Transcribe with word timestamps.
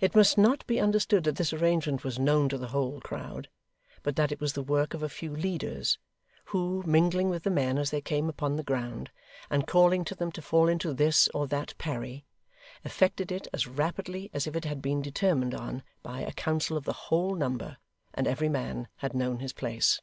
It 0.00 0.16
must 0.16 0.36
not 0.36 0.66
be 0.66 0.80
understood 0.80 1.22
that 1.22 1.36
this 1.36 1.52
arrangement 1.52 2.02
was 2.02 2.18
known 2.18 2.48
to 2.48 2.58
the 2.58 2.66
whole 2.74 3.00
crowd, 3.00 3.48
but 4.02 4.16
that 4.16 4.32
it 4.32 4.40
was 4.40 4.54
the 4.54 4.64
work 4.64 4.94
of 4.94 5.02
a 5.04 5.08
few 5.08 5.30
leaders; 5.30 5.96
who, 6.46 6.82
mingling 6.84 7.30
with 7.30 7.44
the 7.44 7.52
men 7.52 7.78
as 7.78 7.92
they 7.92 8.00
came 8.00 8.28
upon 8.28 8.56
the 8.56 8.64
ground, 8.64 9.12
and 9.48 9.68
calling 9.68 10.04
to 10.06 10.16
them 10.16 10.32
to 10.32 10.42
fall 10.42 10.66
into 10.66 10.92
this 10.92 11.28
or 11.32 11.46
that 11.46 11.74
parry, 11.78 12.24
effected 12.84 13.30
it 13.30 13.46
as 13.52 13.68
rapidly 13.68 14.28
as 14.34 14.48
if 14.48 14.56
it 14.56 14.64
had 14.64 14.82
been 14.82 15.00
determined 15.00 15.54
on 15.54 15.84
by 16.02 16.22
a 16.22 16.32
council 16.32 16.76
of 16.76 16.82
the 16.84 16.92
whole 17.06 17.36
number, 17.36 17.76
and 18.12 18.26
every 18.26 18.48
man 18.48 18.88
had 18.96 19.14
known 19.14 19.38
his 19.38 19.52
place. 19.52 20.00